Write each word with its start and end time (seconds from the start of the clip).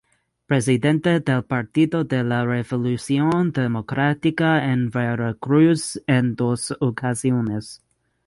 Presidente 0.51 1.11
del 1.19 1.43
Partido 1.49 1.99
de 2.13 2.23
la 2.23 2.39
Revolución 2.43 3.51
Democrática 3.51 4.55
en 4.71 4.89
Veracruz 4.89 6.01
en 6.07 6.35
dos 6.35 6.75
ocasiones. 6.79 7.83